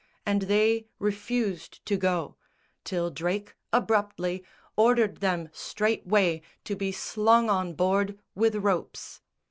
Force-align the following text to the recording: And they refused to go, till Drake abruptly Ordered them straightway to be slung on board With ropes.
And 0.25 0.41
they 0.49 0.87
refused 0.97 1.85
to 1.85 1.95
go, 1.95 2.35
till 2.83 3.11
Drake 3.11 3.53
abruptly 3.71 4.43
Ordered 4.75 5.17
them 5.17 5.49
straightway 5.53 6.41
to 6.63 6.75
be 6.75 6.91
slung 6.91 7.51
on 7.51 7.73
board 7.75 8.17
With 8.33 8.55
ropes. 8.55 9.21